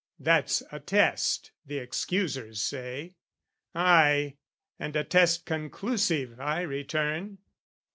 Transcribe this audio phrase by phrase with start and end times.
[0.17, 3.17] That's a test, the excusers say:
[3.75, 4.37] Ay,
[4.79, 7.37] and a test conclusive, I return.